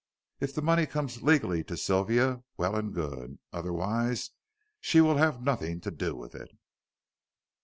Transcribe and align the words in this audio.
"If 0.39 0.55
the 0.55 0.63
money 0.63 0.87
comes 0.87 1.21
legally 1.21 1.63
to 1.65 1.77
Sylvia, 1.77 2.41
well 2.57 2.75
and 2.75 2.91
good; 2.91 3.37
otherwise 3.53 4.31
she 4.79 4.99
will 4.99 5.17
have 5.17 5.43
nothing 5.43 5.79
to 5.81 5.91
do 5.91 6.15
with 6.15 6.33
it." 6.33 6.49